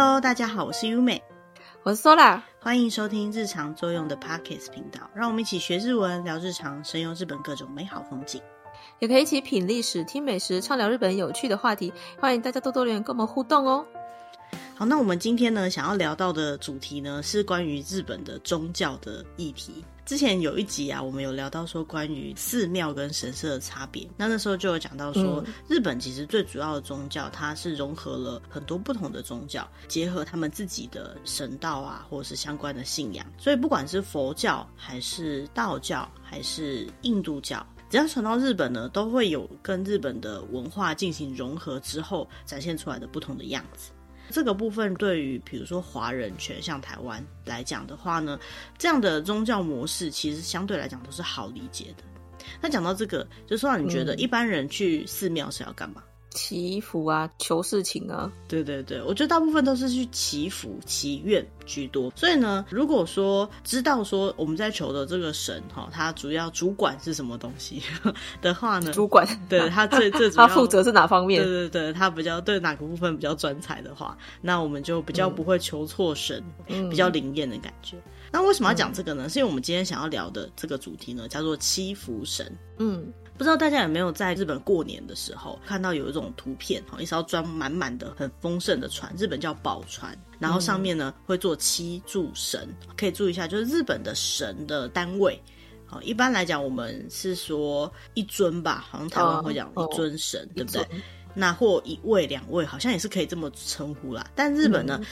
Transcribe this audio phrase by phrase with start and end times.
[0.00, 1.20] Hello，大家好，我是优美，
[1.82, 8.40] 我是 Sola，欢迎收听日常作用的 Podcast 频道，让我们一起学日文，聊日常，神游日本各种美好风景，
[9.00, 11.92] 也可以一起品历史、听美食，畅聊日本有趣的话题。
[12.20, 13.84] 欢迎大家多多留言跟我们互动哦。
[14.78, 19.84] 好，那我们今天呢，想要聊到的主题呢，是关于日本的宗教的议题。
[20.06, 24.08] 之前有一集啊，我们有聊到说关于寺庙跟神社的差别。
[24.16, 33.26] 那那时候就有讲到说，日本其实最主要的宗教，它是融合了很多不同的宗教，结合他们自己的神道啊，或者是相关的信仰。
[33.36, 43.90] 所以不管是佛教，还是道教，还是印度教，只要传到日本呢，都会有跟日本的文化进行融合之后，展现出来的不同的样子。
[44.30, 48.38] 这个部分对于比如说华人圈，像台湾来讲的话呢，
[48.76, 52.04] 这样的宗教模式其实相对来讲都是好理解的。
[52.60, 56.02] 那讲到这个，就说让你觉得一般人去寺庙是要干嘛？
[56.38, 62.12] 祈福啊，求事情啊，对对对，我觉得大部分都是去祈福、祈愿居多。
[62.14, 67.82] 所以呢，如果说知道说我们在求的这个神哈，他主要主管是什么东西
[68.40, 68.92] 的话呢？
[68.92, 71.42] 主管，对他最 最主要，他负责是哪方面？
[71.42, 77.96] 对对对，他比较对哪个部分比较专才的话，那我们就比较不会求错神，嗯、比较灵验的感觉。
[77.96, 79.24] 嗯、那为什么要讲这个呢？
[79.26, 82.56] 嗯、是因为我们今天想要聊的这个主题呢，叫做祈福神。
[82.78, 83.12] 嗯。
[83.38, 95.40] 不知道大家有没有在日本过年的时候看到有一种图片，一艘装满满的很丰盛的船，日本叫宝船，然后上面呢会做七柱神，可以注意一下，就是日本的神的单位。
[95.86, 100.82] 好，一般来讲我们是说一尊吧，好像台湾会讲一尊神，哦、对不对？
[100.82, 100.86] 哦、
[101.32, 104.28] 那或一位、两位，好像也是可以这么称呼啦。
[104.34, 105.06] 但日本呢，嗯、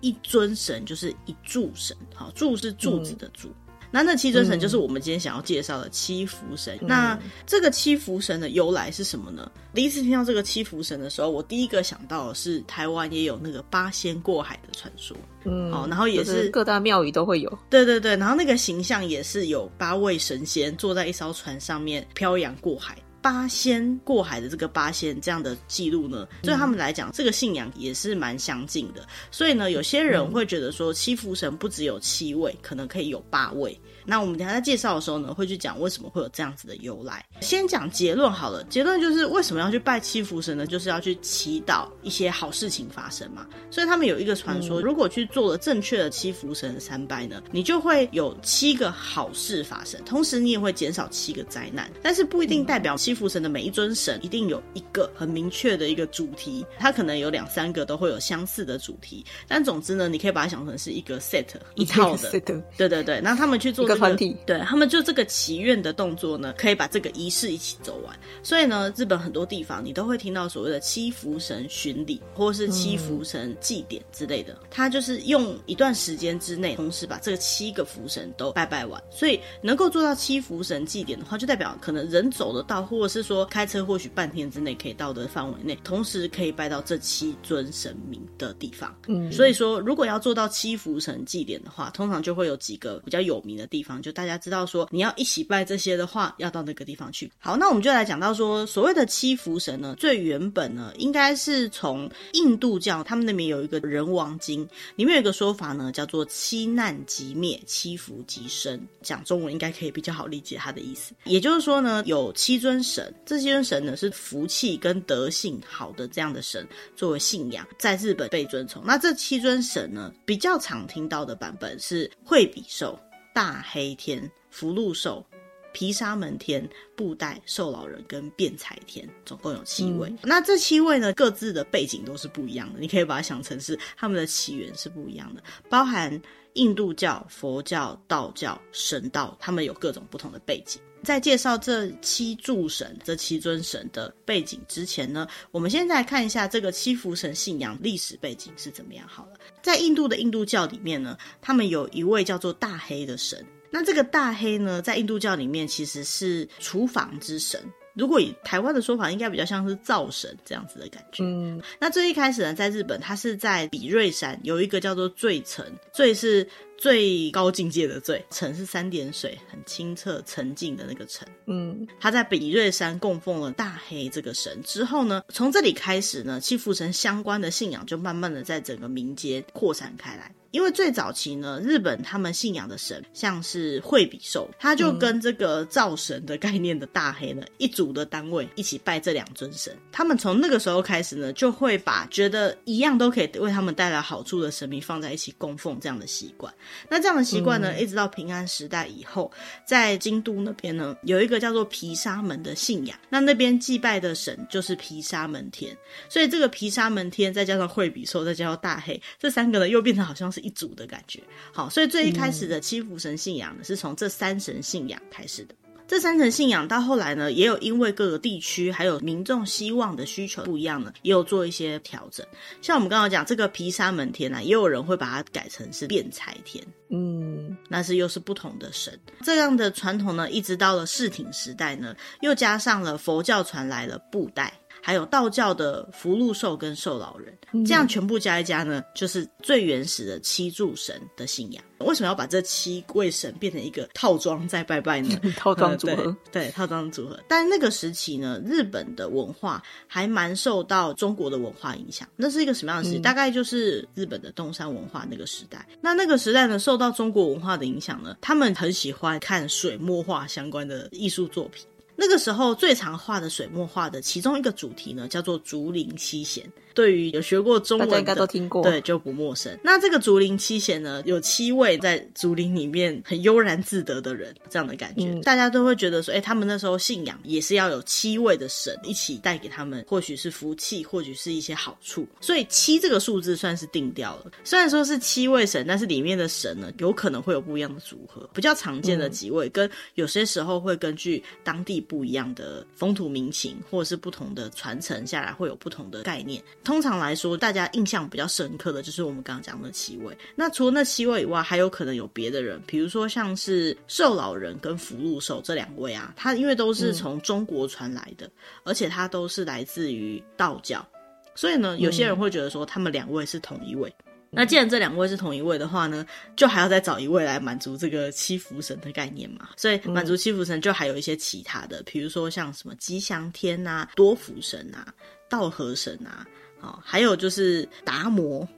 [0.00, 3.48] 一尊神就是一柱神，好，柱是柱子的柱。
[3.48, 3.54] 嗯
[3.92, 6.76] 那那七尊神就是我们今天想要介绍的七福神。
[6.80, 9.48] 嗯、那这个七福神的由来是什么呢？
[9.74, 15.16] 第一次听到这个七福神的时候，我第一个想到的是台湾也有那个八仙过海的传说。
[15.44, 17.58] 嗯，哦，然后也是，是各大庙宇都会有。
[17.68, 22.96] 对对对，然后那个形象也是有八位神仙坐在一艘船上面漂洋过海。
[23.22, 29.06] 八仙过海的这个八仙这样的记录呢，对他们来讲，这个信仰也是蛮相近的。
[29.30, 33.80] 所以呢，有些人会觉得说，七福神不只有七位，可能可以有八位。
[34.04, 37.24] 那我们等下在介绍的时候呢，会去讲为什么会有这样子的由来。
[37.40, 40.66] 先讲结论好了，结论就是为什么要去拜七福神呢？
[40.66, 43.46] 就是要去祈祷一些好事情发生嘛。
[43.70, 51.90] 所以他们有一个传说，如果去做了正确的七福神的参拜呢，你就会有七个好事发生，同时你也会减少七个灾难。
[52.02, 59.24] 但是不一定代表七福神的每一尊神一定有一个很明确的一个主题，它可能有两三个都会有相似的主题。
[59.46, 62.30] 但总之呢，你可以把它想成是一个 set 一套的，
[62.76, 63.20] 对对对。
[63.20, 63.86] 那他们去做。
[63.92, 68.18] 个团体，对，他们就这个祈愿的动作呢，可以把这个仪式一起走完。
[68.42, 74.56] 所以呢，日本很多地方你都会听到所谓的七福神巡礼，或是七福神祭典之类的。
[74.70, 79.02] 他就是用一段时间之内，同时把这个七个福神都拜拜完。
[79.10, 88.94] 所以能够做到七福神祭典的话，就代表可能人走得到，或者是说开车或许半天之内可以到的范围内，同时可以拜到这七尊神明的地方。
[89.08, 93.81] 嗯，所以说如果要做到七福神祭典的话，通常就会有几个比较有名的地方。
[93.82, 97.30] 方就大家知道说，你要一起拜这些的话，要到那个地方去。
[97.38, 108.80] 好，那我们就来讲到说，所谓的七福神呢，最原本呢，应该是从印度教，他们那边有一个人王经，里面有一个说法呢，叫做七难即灭，七福即生。
[109.02, 111.14] 讲中文应该可以比较好理解它的意思。
[111.24, 118.82] 也就是说呢，有七尊神，这七尊神呢是福气跟德性好的这样的神作为信仰，在日本被尊崇。
[118.86, 122.98] 那这七尊神呢，比较常听到的版本是惠比寿。
[123.34, 125.24] 大黑天、福禄寿、
[125.72, 130.08] 毗沙门天、布袋寿老人跟辩才天，总共有七位。
[130.08, 132.78] 嗯、那这七位呢，各自的背景都是不一样的。
[132.78, 136.20] 你可以把它想成是他们的起源是不一样的，包含
[136.54, 140.80] 印度教、佛教、道教、神道，他们有各种不同的背景。
[141.02, 149.06] 在介绍这七柱神、这七尊神的背景之前呢，我们现在来看一下这个七福神信仰历史背景是怎么样。
[149.08, 149.32] 好了，
[149.62, 153.44] 在印度的印度教里面呢，他们有一位叫做大黑的神。
[153.70, 157.60] 那这个大黑呢，在印度教里面其实是厨房之神。
[157.94, 161.22] 如果以台湾的说法，应该比较像是灶神这样子的感觉。
[161.24, 166.48] 嗯，那最一开始呢，在日本，它是在比瑞山有一个叫做醉城，醉是。
[166.82, 171.24] 最高境界的最，澄是三点水，很清澈澄净的那个澄。
[171.46, 180.34] 嗯，他在比瑞山供奉了大黑这个神之后呢，从这里开始呢，七福神相关的信仰就慢慢的在整个民间扩散开来。
[180.50, 189.74] 因为最早期呢，日本他们信仰的神像是惠比寿，他就跟这个灶神的概念的大黑呢，一组的单位一起拜这两尊神。
[189.90, 196.52] 他们从那个时候开始呢，就会把觉得一样都可以为他们带来好处的神明放在一起供奉这样的习惯。
[196.90, 199.32] 那这样的习惯呢，一直到平安时代以后，
[199.64, 205.74] 在京都那边呢，有一个叫做毗沙门的信仰，那那边祭拜的神就是毗沙门天。
[206.10, 210.42] 所以这个毗沙门天再加上惠比寿，再加上大黑，这三个呢又变成好像是。
[210.42, 211.22] 一组的感觉，
[211.52, 215.54] 好，所以最一开始的七福神信仰呢，是从这三神信仰开始的。
[215.86, 222.26] 这三层信仰到后来呢，也有因为各个地区还有民众希望的需求不一样呢，也有做一些调整。
[222.62, 228.98] 像我们刚刚讲这个毗沙门天啊，也有人会把它改成是辩财天，嗯，那是又是不同的神。
[229.22, 234.52] 这样的传统呢，一直到了世挺时代呢，又加上了佛教传来了布袋。
[234.82, 237.32] 还有道教的福禄寿跟寿老人，
[237.64, 241.62] 这样全部加一加呢，就是最原始的七柱神的信仰。
[241.78, 245.18] 为什么要把这七位神变成一个套装再拜拜呢？
[245.36, 247.18] 套装组合，呃、对，对，套装组合。
[247.28, 252.08] 但那个时期呢，日本的文化还蛮受到中国的文化影响。
[252.14, 253.00] 那是一个什么样的时期？
[253.00, 255.66] 嗯、大概就是日本的东山文化那个时代。
[255.80, 261.64] 那那个时代呢，受到中国文化的影响呢，他们很喜欢看水墨画相关的艺术作品。
[262.02, 266.44] 那个时候最常画的水墨画的其中一个主题呢，叫做竹林七贤。
[266.74, 269.56] 对于有学过中文的，大家应该都听过，对，就不陌生。
[269.62, 282.06] 那这个竹林七贤呢，有七位在竹林里面很悠然自得的人，这样的感觉，嗯、大家都会觉得说，哎，他们那时候信仰也是要有七位的神一起带给他们，或许是福气，或许是一些好处。
[282.20, 284.30] 所以七这个数字算是定掉了。
[284.44, 288.28] 虽然说是七位神，但是里面的神呢，有可能会有不一样的组合。
[288.32, 296.42] 比较常见的几位，嗯、跟有些时候会根据当地不一样的风土民情，或者是不同的传承下来，会有不同的概念。
[296.64, 300.16] 通常来说，大家印象比较深刻的就是我们刚刚讲的七位。
[300.34, 308.32] 那除了那七位以外，还有可能有别的人，比如说像是寿老人跟福禄寿这两位啊，他因为都是从中国传来的，嗯、
[308.64, 310.86] 而且他都是来自于道教，
[311.34, 313.92] 所以呢，有些人会觉得说他们两位是同一位。
[313.98, 316.06] 嗯、那既然这两位是同一位的话呢，
[316.36, 319.48] 就还要再找一位来满足这个七福神的概念嘛。
[319.56, 324.94] 所以满足七福神，就还有一些其他的，比如说像什么吉祥天啊、多福神啊、
[325.28, 326.24] 道和神啊。
[326.62, 328.48] 好，还有就是达摩、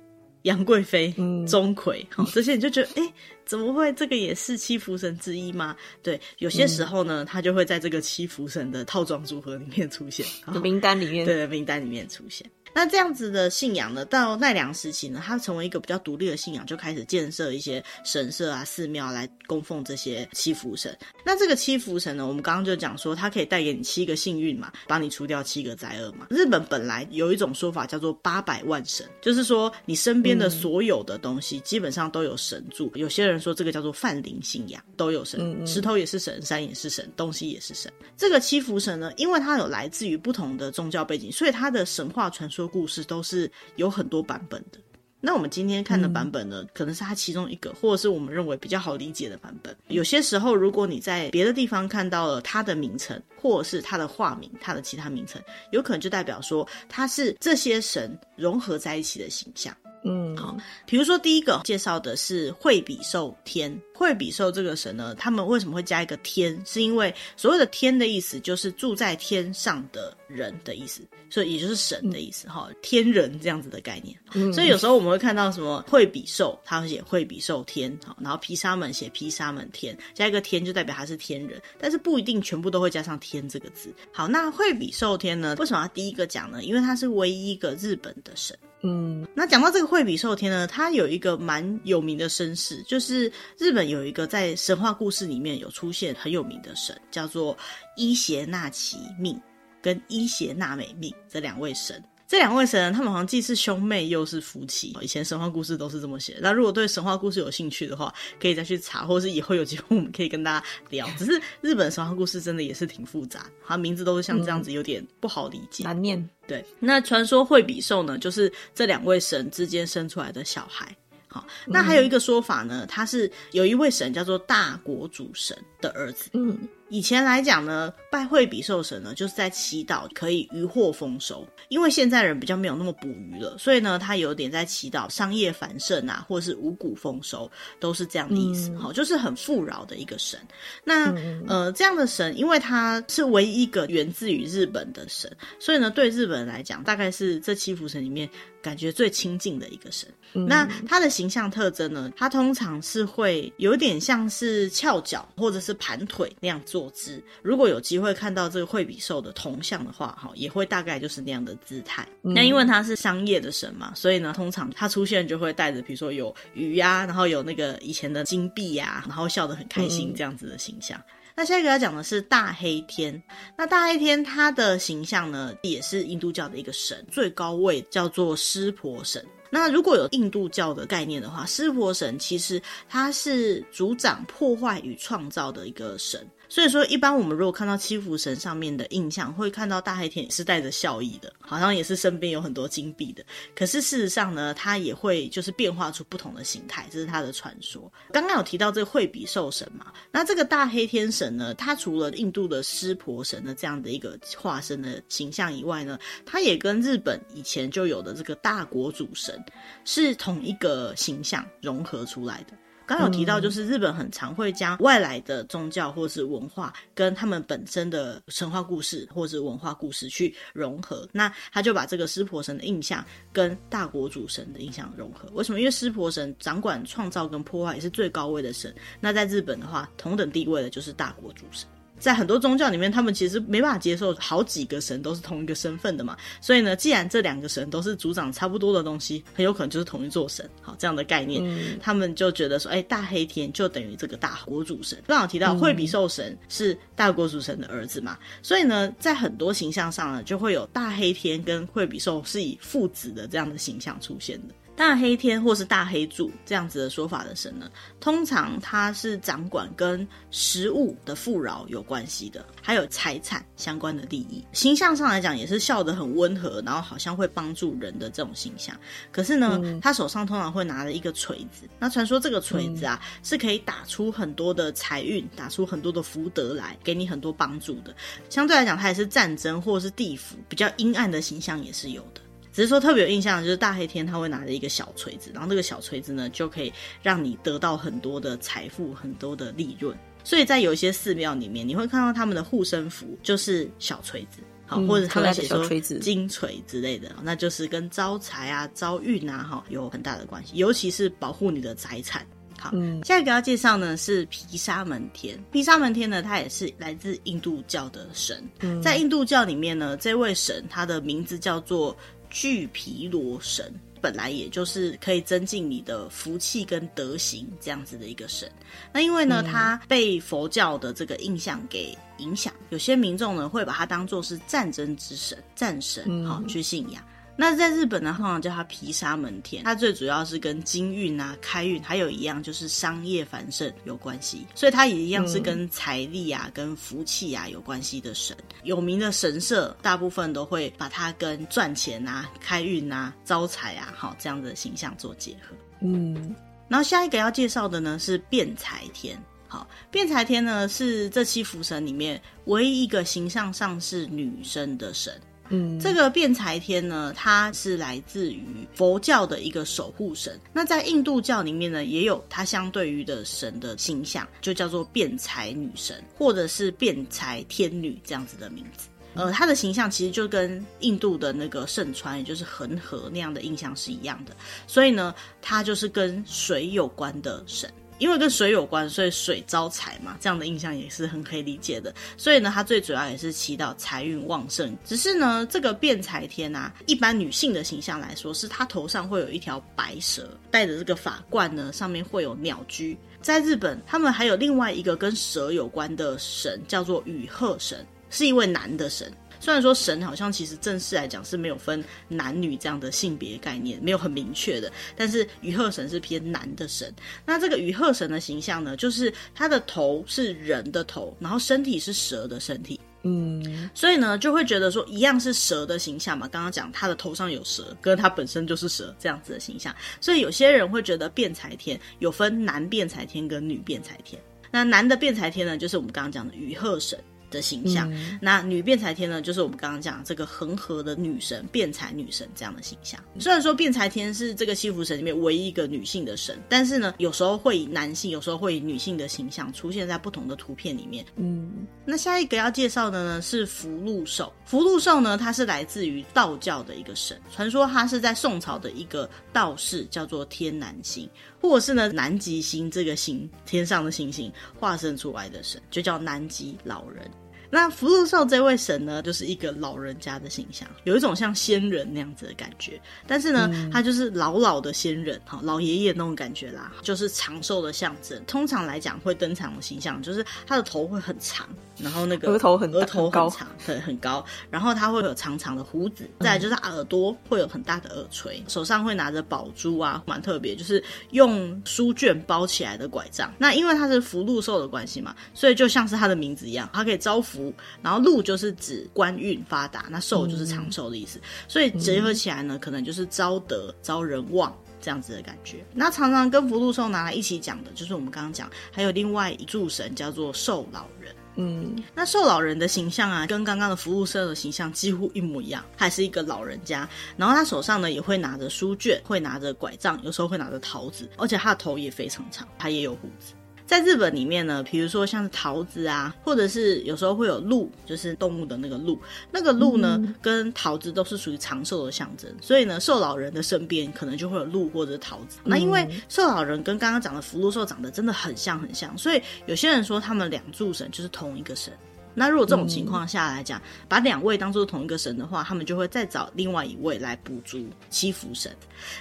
[0.43, 3.15] 杨贵妃、嗯、钟馗，好，这些你就觉得，哎、欸，
[3.47, 5.75] 怎么会这个也是七福神之一吗？
[6.03, 10.27] 对，有些时候呢，他就会在这个七福神的套装组合里面出现，
[10.63, 12.47] 名单里面，对，名单里面出现。
[12.75, 20.97] 那这样子的信仰呢，到奈良时期呢，它成为一个比较独立的信仰，就开始建设一些神社啊、寺庙来供奉这些七福神。
[21.25, 26.27] 那这个七福神呢，我们刚刚就讲说，它可以带给你七个幸运嘛，帮你除掉七个灾厄嘛。
[26.31, 32.91] 日本本来有一种说法叫做八百万神，就是说你身边的所有的东西基本上都有神助。
[32.97, 37.93] 有些人说这个叫做泛灵信仰，都有神，石头也是神，山也是神，东西也是神。
[38.17, 42.64] 这个七福神呢，因为它有来自于不同的宗教背景，所以它的神话传说。
[42.67, 44.79] 故事都是有很多版本的。
[45.27, 49.75] 那我们今天看的版本呢，嗯、可能是它其中一个，或者是我们认为比较好理解的版本。
[49.89, 55.41] 有些时候，如果你在别的地方看到了它的名称，或者是它的化名，它的其他名称，
[55.73, 59.75] 有可能就代表说它是这些神融合在一起的形象。
[60.05, 60.57] 嗯，好，
[60.87, 63.75] 比如说第一个介绍的是惠比寿天。
[63.95, 66.61] 惠比寿这个神呢，他们为什么会加一个天？
[66.67, 71.01] 是因为所谓的天的意思就是住在天上的人的意思，
[71.31, 74.15] 所以也就是神的意思哈，嗯、天人这样子的概念。
[74.35, 83.95] 嗯、所以有时候我们会看到什么惠比寿，他会写惠比寿天，好，然后毗沙门写毗沙门天，加一个天就代表他是天人，但是不一定全部都会加上天这个字。
[84.13, 86.65] 好，那惠比寿天呢，为什么要第一个讲呢？
[86.65, 88.59] 因为他是唯一一个日本的神。
[88.87, 97.57] 嗯，那讲到这个惠比寿天呢，他有一个蛮有名的身世，就是日本有一个在神话故事里面有出现很有名的神，叫做
[97.97, 99.41] 伊邪那岐命
[99.81, 102.03] 跟伊邪那美命这两位神。
[102.35, 104.93] 这两位神，他们好像既是兄妹又是夫妻。
[105.01, 106.37] 以前神话故事都是这么写。
[106.41, 111.09] 那如果对神话故事有兴趣的话，可以再去查，或是以后有机会我们可以跟大家聊。
[111.17, 116.29] 只是日本神话故事真的也是挺复杂，它名字都是像这样子，有点不好理解，难念。
[116.49, 120.93] 对，那传说惠比寿呢，就是这两位神之间生出来的小孩。
[121.29, 126.31] 好，那还有一个说法呢，他是有一位神叫做大国主神的儿子。
[126.33, 126.59] 嗯。
[126.95, 131.45] 以前来讲呢，拜惠比寿神呢，就是在祈祷可以渔获丰收。
[131.69, 138.73] 因为现在人比较没有那么捕鱼了，所以呢，他有点在祈祷商业繁盛啊，或是五谷丰收，都是这样的意思。
[138.77, 140.39] 好、嗯，就是很富饶的一个神。
[140.85, 141.13] 那
[141.49, 148.31] 呃，这样的神，因为他是唯一一个源自于日本的神，所以呢，对日本人来讲，大概是这七福神里面
[148.63, 150.09] 感觉最亲近的一个神。
[150.35, 157.23] 嗯、那他的形象特征呢，他通常是会有点像是翘脚或者是盘腿那样坐姿。
[157.43, 162.07] 如果有机会看到这个惠比寿的铜像的话，哈，也会大概就是那样的姿态。
[162.21, 170.99] 那、嗯、因为他是商业的神嘛，所以呢，通常他出现就会带着，比如说有鱼呀、啊，然后有那个以前的金币呀、啊，然后笑得很开心这样子的形象。
[170.99, 173.23] 嗯、那下一个要讲的是大黑天。
[173.57, 179.25] 那大黑天他的形象呢，也是印度教的一个神，最高位叫做湿婆神。
[179.51, 186.27] 那如果有印度教的概念的话，湿婆神其实他是主掌破坏与创造的一个神。
[186.49, 193.25] 所以说，一般我们如果看到七福神上面的印象，会看到大黑天也是带着笑意的，好像也是身边有很多金币的。
[193.57, 197.93] 可是事实上呢，它也会就是变化出不同的形态，这是它的传说。
[198.13, 209.43] 刚刚有提到这个惠比寿神嘛，那这个大黑天神呢，它除了印度的湿婆神的这样的一个化身的形象以外呢，它也跟日本以前就有的这个大国主神
[209.85, 212.57] 是同一个形象融合出来的。
[212.87, 221.09] 刚有提到，就是日本很常会将外来的宗教或是文化跟他们本身的神话故事或是文化故事去融合。
[221.13, 225.29] 那他就把这个湿婆神的印象跟大国主神的印象融合。
[225.33, 225.59] 为什么？
[225.59, 228.75] 因为湿婆神掌管创造跟破坏，也是最高位的神。
[229.01, 231.67] 那在日本的话，同等地位的就是大国主神。
[231.99, 236.17] 在很多宗教里面，他们其实没办法接受好几个神都是同一个身份的嘛。
[236.41, 240.49] 所以呢，既然这两个神都是族长差不多的东西，很有可能就是同一座神。
[240.61, 241.43] 好，这样的概念，
[241.81, 245.03] 他们就觉得说，哎、大黑天就等于这个大国主神。
[245.07, 254.55] 刚好提到惠比寿神是大国主神的儿子嘛，所以呢，在很多形象上呢，就会有大黑天跟惠比寿是以父子的这样的形象出现的。
[254.77, 264.45] 大黑天或是大黑柱这样子的说法的神呢，通常他是掌管跟食物的富饶有关系的，还有财产相关的利益。
[264.53, 268.77] 形象上来讲，也是笑得很温和，然后好像会帮助人的这种形象。
[269.13, 271.69] 可是呢，嗯、他手上通常会拿着一个锤子。
[271.79, 277.95] 那传说这个锤子啊，嗯、是可以打出很多的财运，打出很多的福德来，给你很多帮助的。
[278.29, 282.21] 相对来讲，它也是战争或是地府比较阴暗的形象也是有的。
[282.55, 289.95] 只是说特别有印象的就是大黑天他会拿着一个小锤子，然后这个小锤子呢，就可以让你得到很多的财富、很多的利润。
[290.23, 295.69] 所以在有一些寺庙里面，你会看到他们的护身符就是小锤子，好，或者他们写说
[295.99, 300.53] 金锤之类的，那就是跟招财啊、招运啊，哈，有很大的关系。
[300.55, 302.25] 尤其是保护你的财产。
[302.57, 305.37] 好，嗯，下一个要介绍呢是毗沙门天。
[305.51, 308.43] 毗沙门天呢，他也是来自印度教的神。
[308.81, 311.95] 在印度教里面呢，这位神他的名字叫做。
[312.35, 318.51] 俱毗罗神本来也就是可以增进你的福气跟德行这样子的一个神，
[318.93, 327.03] 那因为呢，他被佛教的这个印象给影响，有些民众呢会把他当做是战争之神、战神，好去信仰。
[327.37, 338.37] 那在日本呢，通常叫它皮沙门天，它最主要是跟金运啊、开运，还有一样就是商业繁盛有关系，所以它也一样是跟财力啊、嗯、跟福气啊有关系的神。
[338.63, 345.57] 有名的神社大部分都会把它跟赚钱啊、开运啊、招财啊，好这样的形象做结合。
[345.81, 346.37] 嗯，
[346.69, 355.21] 然后下一个要介绍的呢是变财天，好，变财天呢是这七福神里面唯一一个形象上是女生的神。
[355.51, 360.41] 嗯，这个辩财天呢，它是来自于佛教的一个守护神。
[360.53, 368.89] 那在印度教里面呢，也有它相对于的神的形象，就叫做辩财女神，或者是辩财天女这样子的名字。
[369.15, 374.35] 呃，它的形象其实就跟印度的那个圣川，也就是恒河那样的印象是一样的。
[374.67, 377.71] 所以呢，它就是跟水有关的神。
[377.99, 381.95] 因为跟水有关，所以水招财嘛，这样的印象也是很可以理解的。
[382.17, 384.77] 所以呢，它最主要也是祈祷财运旺盛。
[384.85, 392.97] 只是呢，这个辩财天啊，一般女性的形象来说，是她头上会有一条白蛇，戴着这个法冠呢，上面会有鸟居。
[393.23, 399.11] 在日本，他们还有另外一个跟蛇有关的神，叫做羽鹤神，是一位男的神。
[399.45, 406.91] 虽然说神好像其实正式来讲是没有分男女这样的性别概念，没有很明确的，但是鱼鹤神是偏男的神。
[407.27, 412.81] 那这个鱼鹤神的形象呢，就是他的头是人的头，然后身体是蛇的身体。
[413.03, 416.27] 嗯，所以呢就会觉得说一样是蛇的形象嘛。
[416.27, 424.19] 刚刚讲他的头上有蛇，跟他本身就是蛇这样子的形象，所以有些人会觉得辩财天有分男辩财天跟女辩财天。
[424.51, 426.99] 那男的辩才天呢，就是我们刚刚讲的雨鹤神。
[427.35, 433.03] 的形象，嗯、那女辩才天呢，就是我们刚刚讲这个恒河的女神辩才女神这样的形象。
[433.19, 441.05] 虽然说辩才天是这个西福神里面唯一一个女性的神，但是呢，有时候会以男性，有时候会以女性的形象出现在不同的图片里面。
[441.17, 444.33] 嗯，那下一个要介绍的呢是福禄寿。
[444.45, 451.09] 福禄寿呢，它是来自于道教的一个神，传说它是在宋朝的一个道士叫做天南星，
[451.41, 457.11] 或者是呢南极星这个星天上的星星化身出来的神，就叫南极老人。
[457.55, 462.81] 那福禄寿这位神呢，就是一个老人家的形象，有一种像仙人那样子的感觉。
[463.07, 468.21] 但是呢，嗯、他就是老老的仙人，哈，老爷爷那种感觉啦，就是长寿的象征。
[468.27, 474.25] 通常来讲，会登场的形象就是他的头会很长，然后那个额头很额头很长，很对，很高。
[474.51, 480.83] 然后他会有长长的胡子，再来就是耳朵会有很大的耳垂，手上会拿着宝珠啊，蛮特别，就是
[481.13, 483.33] 用书卷包起来的拐杖。
[483.39, 487.44] 那因为他是福禄寿的关系嘛，所以就像是他的名字一样，他可以招福。
[487.83, 495.65] 然后禄就是指官运发达，那寿就是长寿的意思，嗯、所以结合起来呢，可能就是招德、招人旺这样子的感觉。
[495.73, 501.15] 那常常跟福禄寿拿来一起讲的，就是我们刚刚讲，还有另外一柱神叫做寿老人。
[501.37, 506.89] 嗯，那寿老人的形象啊，跟刚刚的福禄寿的形象几乎一模一样，还是一个老人家。
[507.17, 513.35] 然后他手上呢也会拿着书卷，会拿着拐杖，有时候会拿着桃子，而且他的头也非常长，他也有胡子。
[513.67, 525.39] 在日本里面呢，比如说像是桃子啊，或者是有时候会有鹿，就是动物的那个鹿，那个鹿呢，嗯、跟桃子都是属于长寿的象征，所以呢，寿老人的身边可能就会有鹿或者桃子。
[525.45, 531.73] 嗯、那因为寿老人跟刚刚讲的福禄寿长得真的很像很像，所以有些人说他们两柱神就是同一个神。
[532.15, 538.55] 那如果这种情况下来讲，嗯、把两位当做同一个神的话，他们就会再找另外一位来补足七福神。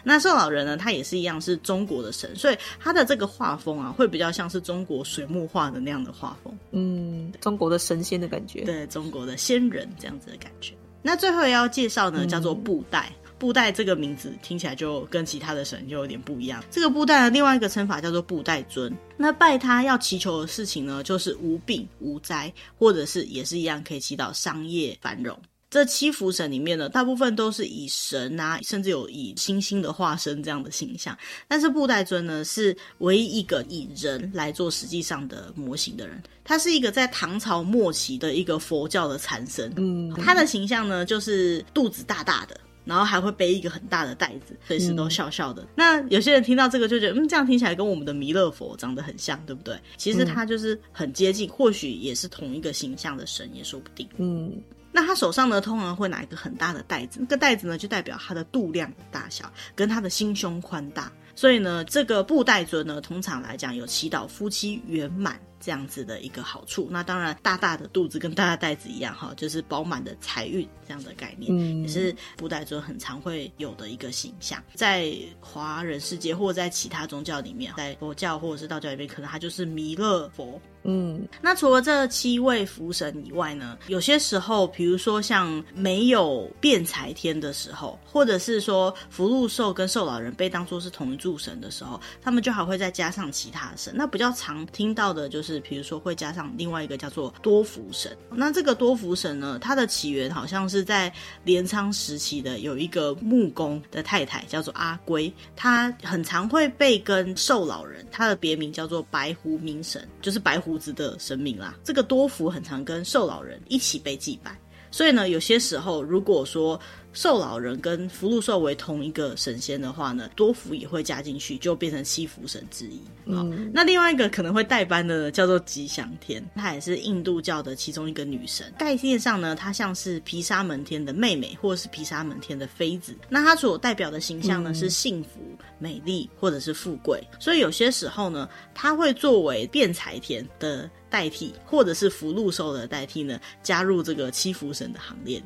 [0.03, 6.57] 那寿老人呢，他也是一样是中国的神，所以他的这个画风啊，会比较像是中国水墨画的那样的画风。
[6.71, 10.73] 嗯，中国的神仙的感觉，对，中国的仙人这样子的感觉。
[11.01, 13.09] 那最后要介绍呢，叫做布袋。
[13.09, 16.63] 嗯布袋这个名字听起来就跟其他的神就有点不一样。
[16.71, 18.95] 这个布袋的另外一个称法叫做布袋尊。
[19.17, 25.37] 那拜他要祈求的事情呢，就是无病无灾，或者是也是一样可以祈祷商业繁荣。
[25.69, 31.17] 这七福神里面呢，大部分都是以神啊，甚至有以星星的化身这样的形象。
[31.45, 36.23] 但是布袋尊呢，是唯一一个以人来做实际上的模型的人。
[36.45, 39.69] 他是一个在唐朝末期的一个佛教的禅僧。
[39.75, 42.57] 嗯，他的形象呢，就是肚子大大的。
[42.85, 45.61] 然后还会背一个很大的袋子，随时都笑笑的。
[45.63, 49.77] 嗯、那有些人听到这个就觉得，嗯，这样听起来跟我们的弥勒佛长得很像，对不对？
[49.97, 54.07] 其实他就是很接近，嗯、或许也是同一个形象的神，也说不定。
[54.17, 54.51] 嗯，
[54.91, 61.11] 那他手上呢，通常会拿一个很大的袋子，那个袋子呢，就代表他的肚量大小，跟他的心胸宽大。
[61.35, 65.39] 所以呢，这个布袋尊呢，通常来讲有祈祷夫妻圆满。
[65.63, 80.59] 这样子的一个好处，那当然大大的肚子跟大大袋子一样哈，就是饱满的财运这样的概念，嗯、也是布袋尊很常会有的一个形象，在华人世界或者在其他宗教里面，在佛教或者是道教里面，可能他就是弥勒佛。
[80.85, 93.93] 嗯，那除了这七位福神以外呢，有些时候，比如说像没有变财天的时候，或者是说福禄寿跟寿老人被当作是同一柱神的时候，他们就还会再加上其他神。
[93.95, 98.15] 那比较常听到的就是，比如说会加上另外一个叫做多福神。
[98.29, 101.11] 那这个多福神呢，它的起源好像是在
[101.43, 110.73] 镰仓时期的有一个木工的太太叫做阿龟，她很常会被跟寿老人，他的别名叫做白狐明神，就是白狐。
[110.73, 114.59] 子的神明啦，这个多福很常跟寿老人一起被祭拜，
[114.91, 116.77] 所以呢，有些时候如果说
[117.13, 122.99] 寿老人跟福禄寿为同一个神仙的话呢，多福也会加进去，就变成七福神之一。
[123.25, 128.73] 嗯，那另外一个可能会代班的呢，叫做吉祥天，她也是印度教的其中一个女神。
[128.77, 133.15] 概念上呢，她像是毗沙门天的妹妹，或者是毗沙门天的妃子。
[133.29, 135.39] 那她所代表的形象呢，嗯、是幸福、
[135.77, 137.21] 美丽或者是富贵。
[137.39, 145.41] 所以有些时候呢，她会作为辩才天的代替，或者是福禄寿的代替呢，加入这个七福神的行列。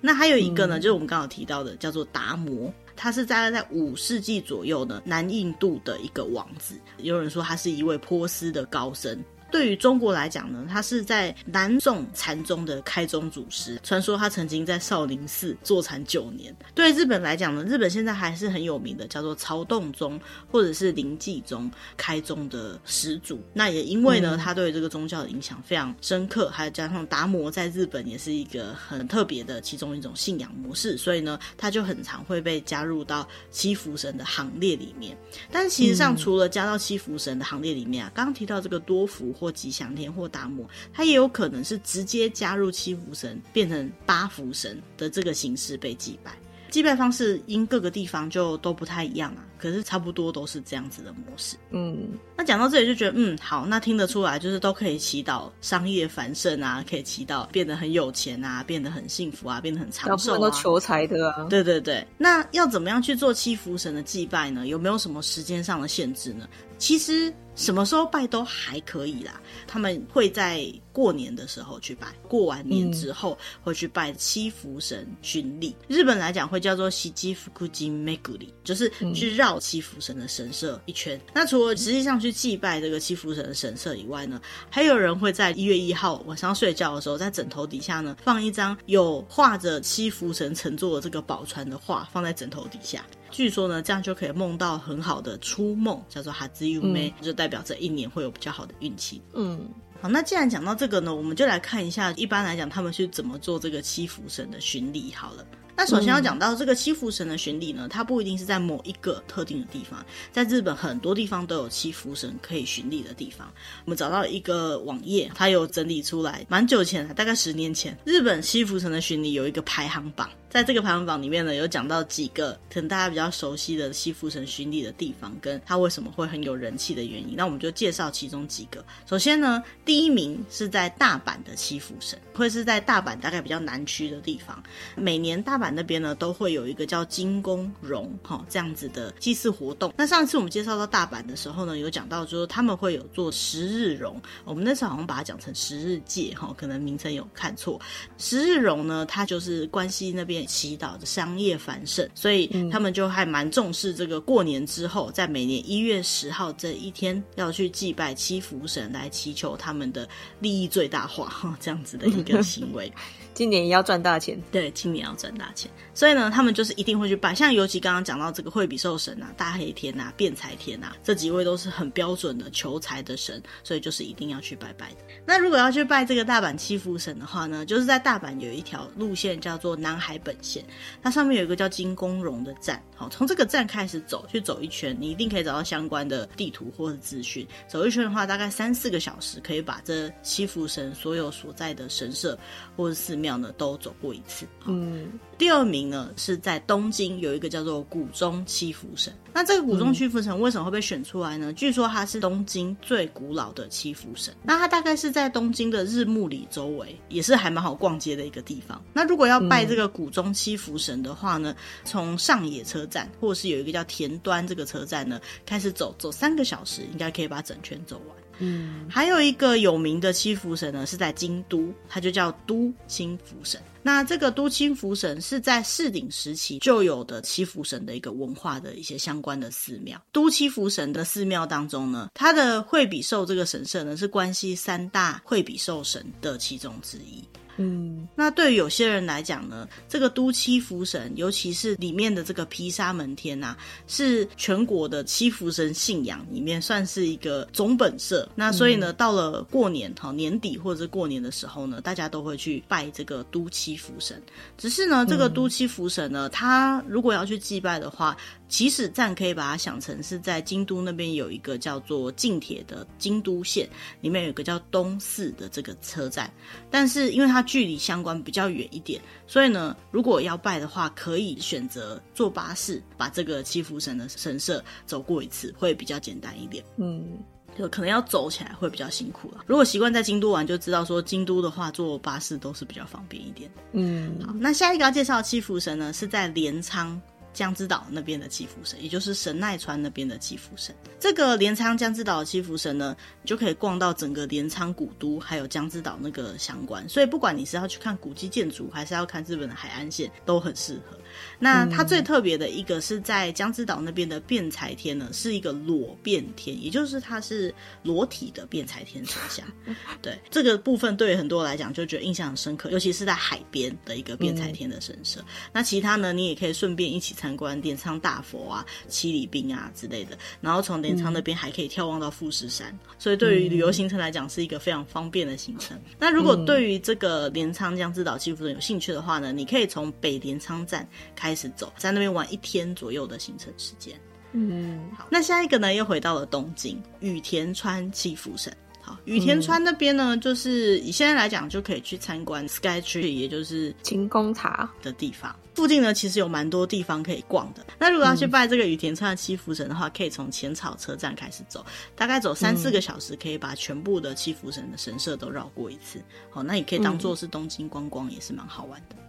[0.00, 6.78] 那还有一个呢，嗯、就是我们刚刚提到的，叫做达摩，他是大概在五世纪左右呢，南印度的一个王子。
[6.98, 9.18] 有人说他是一位波斯的高僧，
[9.50, 16.54] 对于中国来讲呢，他是在南宋禅宗的开宗祖师，传说他曾经在少林寺坐禅九年。
[16.74, 23.40] 对日本来讲呢，日本现在还是很有名的，叫做曹洞宗或者是临济宗开宗的始祖。
[23.52, 35.16] 那也因为呢，他对这个宗教的影响非常深刻，还有加上达摩在日本也是一个很特别的其中一种信仰模式，所以呢，他就很常会被加入到七福神的行列里面。
[35.50, 46.32] 但其实上，除了加到七福神的行列里面啊，刚刚提到这个多福或吉祥天或达摩，他也有可能是直接加入七福神，变成八福神的这个形式被祭拜。
[46.70, 51.56] 祭拜方式因各个地方就都不太一样啊，可是差不多都是这样子的模式。
[51.70, 61.44] 嗯，那讲到这里就觉得，嗯，好，那听得出来就是都可以祈祷商业繁盛啊，可以祈祷变得很有钱啊，变得很幸福啊，变得很长寿啊，都求财的啊。
[61.50, 64.66] 对对对，那要怎么样去做七福神的祭拜呢？
[64.66, 66.48] 有没有什么时间上的限制呢？
[66.78, 67.32] 其实。
[67.58, 75.74] 什么时候拜都还可以啦，他们会在过年的时候去拜，过完年之后会去拜七福神巡礼。
[75.88, 81.16] 嗯、日本来讲会叫做七福神巡り，就是去绕七福神的神社一圈。
[81.16, 93.06] 嗯、那除了实际上去祭拜这个七福神的神社以外呢，还有人会在一月一号晚上睡觉的时候，在枕头底下呢放一张有画着七福神乘坐的这个宝船的画，放在枕头底下。
[93.30, 99.20] 据说呢，这样就可以梦到很好的初梦，叫做哈兹优美，就代表这一年会有比较好的运气。
[99.34, 99.68] 嗯，
[100.00, 105.46] 好，那既然讲到这个呢，我们就来看一下，一般来讲他们是怎么做这个七福神的巡礼好了。
[105.78, 113.48] 那首先要讲到这个七福神的巡礼呢，它不一定是在某一个特定的地方，在日本很多地方都有七福神可以巡礼的地方。
[113.84, 120.28] 我们找到一个网页，它有整理出来，蛮久前了，大概十年前，日本七福神的巡礼有一个排行榜。
[120.50, 127.34] 在这个排行榜里面呢，有讲到几个可能大家比较熟悉的七福神巡礼的地方，跟他为什么会很有人气的原因。
[127.36, 128.82] 那我们就介绍其中几个。
[129.06, 134.62] 首先呢，第一名是在大阪的七福神，会是在大阪大概比较南区的地方。
[134.96, 139.92] 每年大阪那边呢，都会有一个叫金宫荣哈这样子的祭祀活动。
[139.98, 147.78] 那上次我们介绍到大阪的时候呢，有讲到说他们会有做十日荣，我们那时候好像把它讲成十日祭哈，可能名称有看错。
[148.16, 150.37] 十日荣呢，它就是关西那边。
[150.44, 160.08] 祈祷着商业繁盛，所以他们就还蛮重视这个过年之后，在每年一月十号这一天要去祭拜七福神，来祈求他们的
[160.40, 162.92] 利益最大化，这样子的一个行为。
[163.34, 167.34] 今年也要赚大钱，对，今年要赚大钱，所以呢，他们就是一定会去拜。
[167.34, 174.98] 像尤其刚刚讲到这个惠比寿神啊、大黑天啊、辩财天啊，这几位都是很标准的求财的神，所以就是一定要去拜拜的。
[175.26, 180.64] 那如果要去拜这个大阪七福神的话呢，就是在大阪有一条路线叫做南海本线，
[181.02, 182.80] 它上面有一个叫金宫荣的站。
[182.94, 187.44] 好，从这个站开始走，去走一圈，你一定可以找到相关的地图或者资讯。
[187.66, 192.38] 走一圈的话，大概三四个小时，可以把这七福神所有所在的神社
[192.76, 194.46] 或者寺庙呢都走过一次。
[194.66, 199.12] 嗯，第二名呢是在东京有一个叫做谷中七福神。
[199.32, 201.52] 那这个谷中七福神为什么会被选出来呢？
[201.52, 204.34] 据说它是东京最古老的七福神。
[204.42, 208.82] 那它大概是在东京的日暮里周围，也是还蛮好逛街的一个地方。
[208.92, 218.16] 那如果要拜这个谷中七福神的话呢，从上野车站，或者是有一个叫田端这个车站呢，开始走，走三个小时，应该可以把整圈走完。
[218.38, 223.60] 嗯，还有一个有名的七福神呢，是在京都，它就叫都清福神。
[223.82, 230.00] 那这个都清福神是在室町时期就有的七福神的一个文化的一些相关的寺庙。
[230.12, 237.24] 都七福神的寺庙当中呢，它的惠比寿这个神社呢，是关西三大惠比寿神的其中之一。
[237.58, 248.28] 嗯，那对于有些人来讲呢，这个都七福神，尤其是里面的这个毗沙门天呐、啊，是全国的七福神信仰里面算是一个总本社。
[248.34, 254.22] 那所以呢，到了过年哈年底或者是过年的时候呢，大家都会去拜这个都七福神。
[254.56, 258.16] 只是呢，这个都七福神呢，他如果要去祭拜的话，
[258.48, 263.68] 起始站可以把它想成是在京都那边有一个叫做近铁的京都线，
[264.00, 266.32] 里面有一个叫东四的这个车站，
[266.70, 276.62] 但是因为它距离相关比较远一点，所以呢，如果要拜的话，可以选择坐巴士把这个七福神的神社走过一次，会比较简单一点。
[276.76, 277.18] 嗯，
[277.58, 279.38] 就可能要走起来会比较辛苦了。
[279.46, 283.50] 如果习惯在京都玩，就知道说京都的话坐巴士都是比较方便一点。
[283.72, 287.00] 嗯，好，那下一个要介绍的七福神呢，是在镰仓。
[287.38, 290.74] 江之岛那边的祈福神，也就是神奈川那边的祈福神。
[290.98, 296.88] 这个镰仓江之岛的祈福神呢，你就可以逛到整个镰仓古都，还有江之岛那个相关。
[296.88, 300.98] 所以不管你是要去看古迹建筑，还是要看日本的海岸线，都很适合。
[301.38, 309.46] 那它最特别的一个是在江之岛那边的辩才天呢，是一个裸辩天，也就是它是裸体的辩才天神像。
[310.02, 315.20] 对这个部分，对于很多人来讲就觉得印象很深刻，尤其是在海边的一个辩才天的神社。
[315.20, 325.78] 嗯、那其他呢，你也可以顺便一起参观镰仓大佛啊、七里滨啊之类的，然后从镰仓那边还可以眺望到富士山，所以对于旅游行程来讲是一个非常方便的行程。
[325.98, 333.98] 那如果对于这个镰仓江之岛祈福神有兴趣的话呢，你可以从北镰仓站开始走，在那边玩一天左右的行程时间。
[334.32, 338.54] 嗯，好，那下一个呢，又回到了东京羽田川祈福神。
[338.82, 345.34] 好，羽田川那边呢，嗯、就是以现在来讲，就可以去参观 Sky Tree，也就是晴空塔的地方。
[345.54, 347.66] 附近呢，其实有蛮多地方可以逛的。
[347.78, 351.64] 那如果要去拜这个羽田川的祈福神的话，嗯、可以从浅草车站开始走，
[351.96, 356.00] 大概走三四个小时，可以把全部的祈福神的神社都绕过一次。
[356.30, 358.96] 好，那也可以当做是东京观光，也是蛮好玩的。
[358.96, 359.02] 嗯，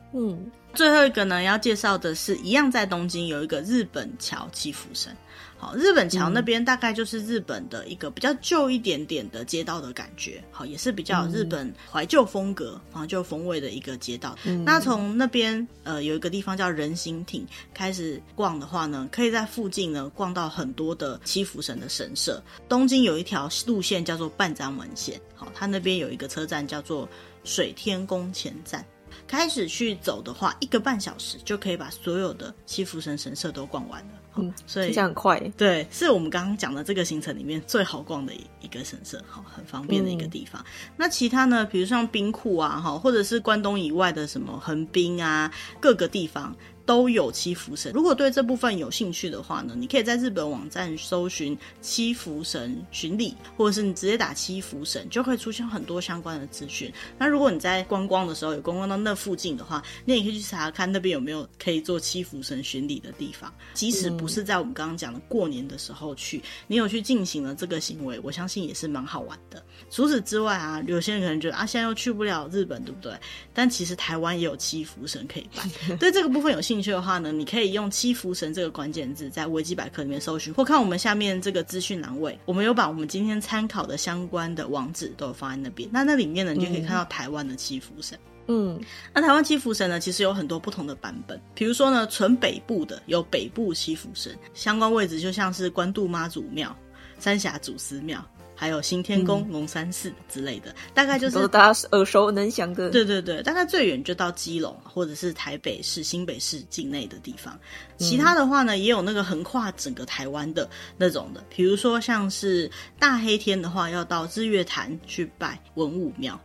[0.74, 5.16] 最后一个呢，要介绍的是一样在东京有一个日本桥祈福神。
[5.58, 14.38] 好，日本桥那边大概就是日本的一个比较旧一点点的街道的感觉，好，也是比较日本怀旧风格、怀旧风味的一个街道。
[14.46, 22.42] 嗯、那从那边呃有一个地方叫人形町开始逛的话呢，可以在附近呢逛到很多的祈福神的神社。
[22.70, 27.08] 东京有一条路线叫做半张门线，好，它那边有一个车站叫做
[27.44, 28.86] 水天宫前站。
[29.30, 34.10] 开始去走的话，一个半小时就可以把所有的西福神神社都逛完了。
[34.38, 35.40] 嗯，所以这样很快。
[35.56, 40.60] 对，是我们刚刚讲的这个行程里面最好逛的一一个神社，哈，很方便的一个地方。
[40.62, 40.66] 嗯、
[40.98, 46.56] 那其他呢，比如像冰库啊，哈，或者是关东以外的什么横滨啊，各个地方。
[46.90, 47.92] 都有七福神。
[47.94, 56.92] 如果对这部分有兴趣的话呢，你可以在日本网站搜寻七福神巡礼，或者是你直接打七福神，就会出现很多相关的资讯。
[57.16, 63.54] 那如果你在观光的时候有观光到那附近的话，你也可以去查查看那边有没有可以做七福神巡礼的地方。
[63.76, 69.64] 即使不是在我们刚刚讲的过年的时候去，你有去进行了这个行为，我相信也是蛮好玩的。
[69.92, 73.14] 除此之外啊，有些人可能觉得啊，现在又去不了日本，对不对？
[73.54, 75.70] 但其实台湾也有七福神可以拜。
[75.98, 76.79] 对这个部分有兴趣。
[76.80, 85.90] 兴趣的话呢，你可以用“七福神”这个关键字在维基百科里面搜寻，或看我们下面这个资讯栏位，我们有把我们今天参考的相关的网址都有放在那边。
[85.92, 88.18] 那那里面呢，你就可以看到台湾的七福神。
[88.48, 88.80] 嗯，
[89.14, 91.38] 那台湾七福神呢，其实有很多不同的版本。
[91.54, 96.74] 比如说呢，纯北部的有北部七福神，相关位置就像是关渡妈祖庙、
[97.20, 98.26] 三峡祖师庙。
[98.60, 102.90] 还有新天宫、龙山寺之类的，嗯、大概就是大家耳熟能详的。
[102.90, 107.58] 对对对，大概最远就到基隆或者是台北市、新北市境内的地方。
[107.96, 112.70] 其他的话呢，也有那个横跨整个台湾的那种的，比如说像是
[113.00, 116.38] 大黑天的话，要到日月潭去拜文武庙。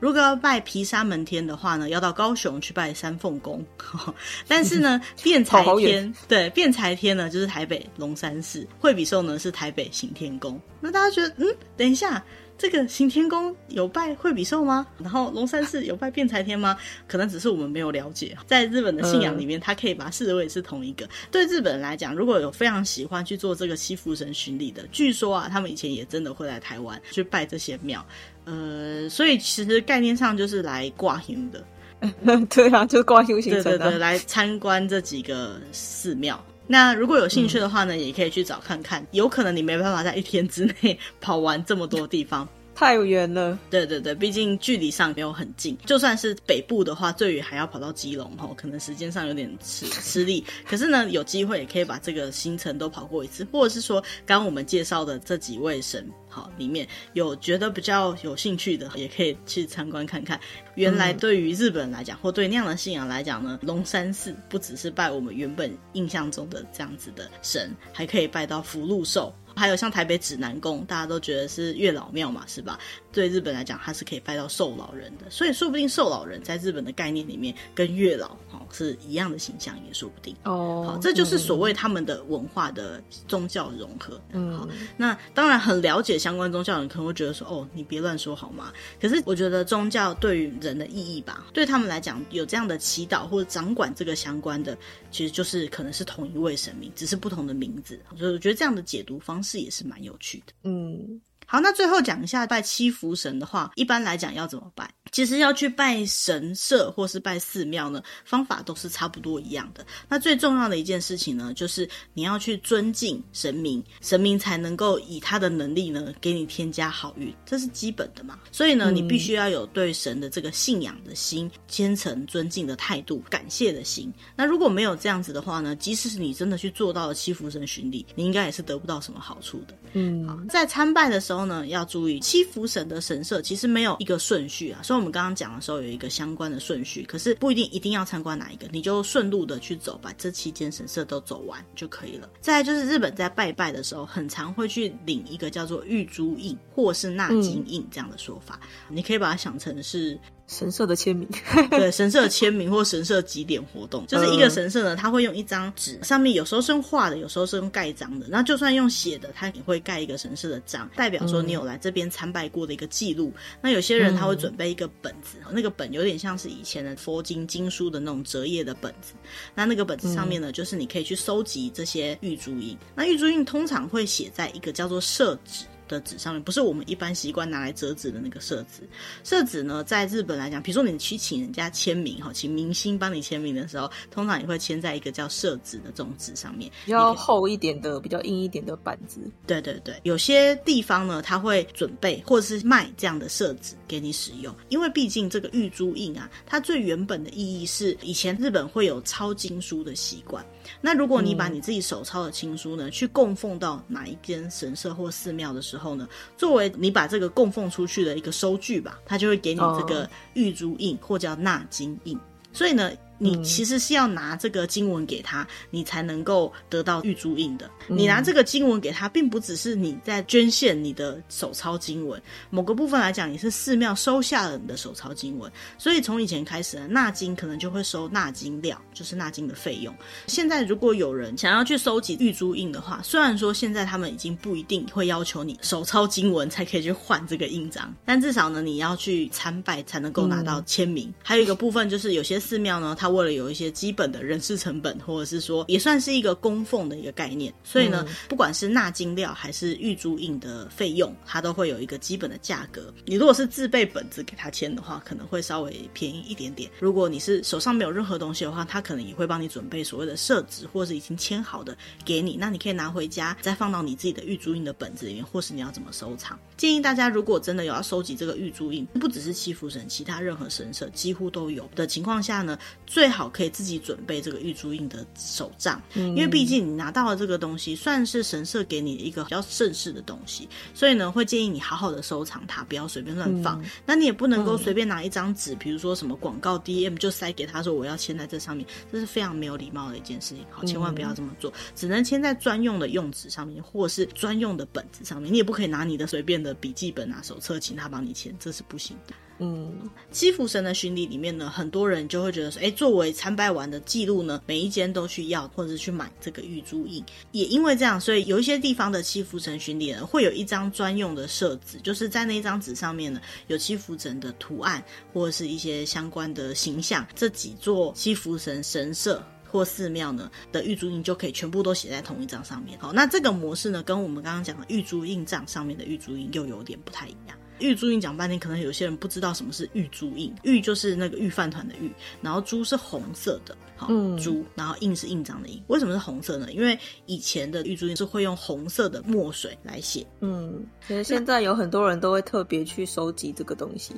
[0.00, 3.64] 如果要拜毗沙门天的话呢，要到高雄去拜三凤宫。
[4.48, 10.60] 但是呢， 辩才天对辩才天呢，就是台北龙山寺；惠比寿呢是台北行天宫。
[10.80, 12.24] 那大家觉得，嗯，等一下，
[12.60, 14.86] 这个行天宫有拜惠比寿吗？
[14.98, 16.76] 然后龙山寺有拜辩财天吗？
[17.08, 18.36] 可能只是我们没有了解。
[18.46, 21.08] 在日本的信仰里面，他可以把视为是同一个。
[21.30, 28.04] 对日本人来讲，如果有非常喜欢去做这个西福神巡礼的，据说啊，他们以前也真的会来台湾去拜这些庙。
[28.44, 31.64] 呃，所以其实概念上就是来挂香的，
[32.50, 36.38] 对啊，就是挂香行程的，对对对，来参观这几个寺庙。
[36.72, 39.04] 那如果有兴趣的话呢，嗯、也可以去找看看。
[39.10, 42.48] 有可能你没办法在一天之内跑完这么多地方。
[42.76, 45.76] 太远了，对对对，毕竟距离上没有很近。
[45.84, 50.44] 就算是北部的话，最远还要跑到基隆吼，可能时间上有点吃 吃力。
[50.64, 60.40] 可是呢，有机会也可以把这个行程都跑过一次，或者是说，刚我们介绍的这几位神，好，里面有觉得比较有兴趣的，也可以去参观看看。
[60.76, 69.34] 原来对于日本人来讲，或对那样的信仰来讲呢，龙山寺不只是拜我们原本印象中的这样子的神，还可以拜到福禄寿。
[69.56, 72.78] 还有像台北指南宫，大家都觉得是月老庙嘛，是吧？
[73.10, 80.86] 对日本来讲，它是可以拜到寿老人的，所以说不定寿老人在日本的概念里面跟月老哦是一样的形象，也说不定哦。
[80.86, 84.20] 好，这就是所谓他们的文化的宗教融合。
[84.30, 88.72] 嗯，好，那当然很了解相关宗教人可能会觉得说，哦，你别乱说好吗？
[89.00, 94.76] 可是我觉得宗教对于人的意义吧，对他们来讲，有这样的祈祷或者掌管这个相关的，
[95.10, 97.98] 其实就是可能是同一位神明，只是不同的名字。
[98.18, 100.52] 所以我觉得这样的解读方式也是蛮有趣的。
[100.64, 101.20] 嗯。
[101.50, 104.88] 好，那最后讲一下拜七福神的话，一般来讲要怎么拜？
[105.10, 109.84] 其实要去拜神社或是拜寺庙呢，方法都是差不多一样的。
[110.08, 118.38] 那最重要的一件事情呢，就是你要去尊敬神明，神明才能够以他的能力呢，给你添加好运，这是基本的嘛。
[118.52, 124.14] 所以呢，你必须要有对神的这个信仰的心、虔诚尊敬的态度、感谢的心。
[124.36, 129.74] 那如果没有这样子的话呢，即使是你真的去做到了七福神巡礼，你应该也是得不到什么好处的。
[129.94, 142.28] 嗯，好，在参拜的时候呢，要注意七福神的神社其实没有一个顺序啊，所以我们刚刚讲的时候有一个相关的顺序，可是不一定一定要参观哪一个，你就顺路的去走，把这七间神社都走完就可以了。
[142.40, 150.18] 再就是日本在拜拜的时候，很常会去领一个叫做玉珠印或是纳金印这样的说法，你可以把它想成是。
[150.50, 151.28] 神社的签名，
[151.70, 158.26] 对，神社的签名或神社集点活动，就是一个神社呢，他会用一张纸，上面有时候是用画的，有时候是用盖章的。
[158.28, 163.32] 那就算用写的，他也会盖一个神社的章，代表说你有来这边参拜过的一个记录。
[163.62, 169.12] 那有些人他会准备一个本子，那个本有点像是以前的佛经经书的那种折页的本子。
[169.54, 172.76] 那那个本子上面呢，就是你可以去收集这些玉珠印。
[172.96, 175.64] 那玉珠印通常会写在一个叫做社纸。
[175.90, 178.88] 的纸上面，不是我们一般习惯拿来折纸的那个社纸。
[179.24, 189.20] 社纸呢，在日本来讲，比如说你去请人家签名哈，请明星帮你签名的时候，通常也会签在一个叫社纸的这种纸上面，比较厚一点的、比较硬一点的板子。
[189.46, 200.44] 对对对，有些地方呢，他会准备或者是卖这样的社纸给你使用，因为毕竟这个玉珠印啊，它最原本的意义是以前日本会有抄经书的习惯。
[200.80, 212.18] 那如果你把你自己手抄的经书呢，嗯、去供奉到哪一间神社或寺庙的时候呢，作为你把这个供奉出去的一个收据吧，他就会给你这个玉珠印或叫纳金印。
[212.52, 212.90] 所以呢。
[213.22, 217.70] 你其实是要拿这个经文给他，你才能够得到玉珠印的。
[217.86, 225.52] 你拿这个经文给他，并不只是你在捐献你的手抄经文，某个部分来讲，你是寺庙收下了你的手抄经文。
[225.76, 229.94] 所以从以前开始呢，纳金可能就会收纳金料，就是纳金的费用。
[230.26, 241.08] 现在如果有人想要去收集玉珠印的话，虽然说现在他们已经不一定会要求你手抄经文才可以去换这个印章，但至少呢，你要去参拜才能够拿到签名。
[241.08, 252.92] 嗯、还有一个部分就是有些寺庙呢，它为了有一些基本的人事成本，或者是说也算是一个供奉的一个概念，所以呢，嗯、不管是纳金料还是玉珠印的费用，它都会有一个基本的价格。
[253.06, 256.70] 你如果是自备本子给他签的话，可能会稍微便宜一点点。
[256.78, 266.38] 如果你是手上没有任何东西的话，他可能也会帮你准备所谓的设置，或是已经签好的给你，那你可以拿回家再放到你自己的玉珠印的本子里面，或是你要怎么收藏。
[266.56, 283.62] 建议大家如果真的有要收集这个玉珠印，不只是七福神，其他任何神社几乎都有的情况下呢，最好可以自己准备这个玉珠印的手账，因为毕竟你拿到了这个东西，算是神社给你的一个比较正式的东西，所以呢，会建议你好好的收藏它，不要随便乱放。
[283.86, 290.44] 那你也不能够随便拿一张纸，比如说什么广告 DM 就塞给他说我要签在这上面，这是非常没有礼貌的一件事情。
[290.50, 295.32] 好，千万不要这么做，只能签在专用的用纸上面，或是专用的本子上面。
[295.32, 299.14] 你也不可以拿你的随便的笔记本啊、手册请他帮你签，这是不行的。
[299.42, 307.02] 嗯，七福神的巡礼里面呢，很多人就会觉得说，哎，作为参拜完的记录呢，每一间都去要或者是去买这个玉珠印。
[307.32, 317.06] 也因为这样，所以有一些地方的七福神巡礼呢，会有一张专用的社纸，就是在那一张纸上面呢，有七福神的图案或者是一些相关的形象。
[317.14, 322.78] 这几座七福神神社或寺庙呢的玉珠印就可以全部都写在同一张上面。
[322.78, 327.34] 好，那这个模式呢，跟我们刚刚讲的玉珠印账上面的玉珠印又有点不太一样。
[327.60, 330.34] 玉珠印讲半天，可能有些人不知道什么是玉珠印。
[330.42, 335.62] 玉就是那个玉饭团的玉，然后珠是红色的，好，嗯、珠，然后印是印章的印。
[335.68, 336.50] 为什么是红色呢？
[336.52, 340.06] 因为以前的玉珠印是会用红色的墨水来写。
[340.20, 343.94] 嗯，其实现在有很多人都会特别去收集这个东西。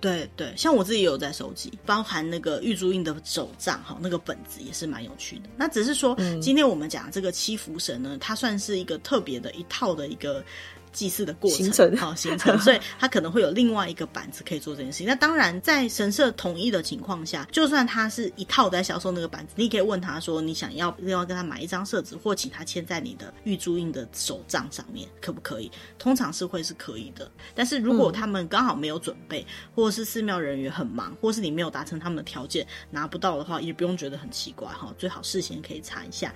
[0.00, 5.42] 对对，像我自己也有在收集，包含那个玉珠印的手账，哈，那个本子也是蛮有趣的。
[5.56, 10.44] 那只是说，嗯、今天我们讲的这个七福神呢，它算是一个特别的一套的一个。
[10.92, 15.06] 祭祀的过程，行程好行程，所以他可能会有另外一个板子可以做这件事情。
[15.06, 25.70] 那当然，在神社统一的情况下，就算他是一套在销售那个板子，你可以问他说，你想要另外跟他买一张社纸，或请他签在你的玉珠印的手账上面，可不可以？
[25.98, 27.30] 通常是会是可以的。
[27.54, 34.92] 但是如果他们刚好没有准备，或者是寺庙人员很忙，或是你没有达成他们的条件拿不到的话，也不用觉得很奇怪哈。
[34.98, 36.34] 最好事先可以查一下，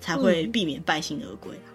[0.00, 1.52] 才会避免败兴而归。
[1.52, 1.71] 好。